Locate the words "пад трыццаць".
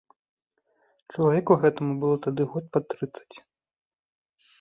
2.79-3.35